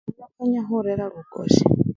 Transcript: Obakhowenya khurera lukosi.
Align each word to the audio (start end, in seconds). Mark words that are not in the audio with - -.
Obakhowenya 0.09 0.61
khurera 0.67 1.05
lukosi. 1.13 1.61